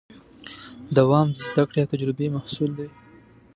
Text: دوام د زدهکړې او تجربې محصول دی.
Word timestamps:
دوام 0.97 1.27
د 1.31 1.37
زدهکړې 1.47 1.79
او 1.81 1.91
تجربې 1.93 2.27
محصول 2.35 2.71
دی. 2.77 2.87